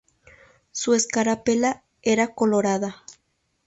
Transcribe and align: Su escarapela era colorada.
Su 0.71 0.95
escarapela 0.95 1.83
era 2.01 2.33
colorada. 2.33 3.03